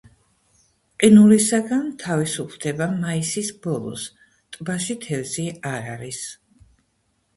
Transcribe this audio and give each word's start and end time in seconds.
ყინულისაგან 1.03 1.83
თავისუფლდება 2.03 2.87
მაისის 3.03 3.51
ბოლოს, 3.69 4.07
ტბაში 4.57 4.97
თევზი 5.05 5.47
არ 5.77 5.91
არის. 5.97 6.27